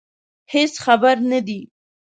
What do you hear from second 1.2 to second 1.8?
نه دي.